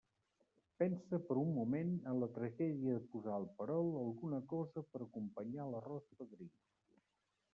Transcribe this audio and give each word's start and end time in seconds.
Pense 0.81 1.17
per 1.25 1.35
un 1.41 1.51
moment 1.57 1.91
en 2.11 2.21
la 2.23 2.29
tragèdia 2.37 2.95
de 2.95 3.03
posar 3.11 3.35
al 3.35 3.45
perol 3.59 3.93
alguna 4.03 4.39
cosa 4.55 4.85
per 4.95 5.01
a 5.03 5.05
acompanyar 5.09 5.67
l'arròs 5.75 6.11
fadrí. 6.23 6.49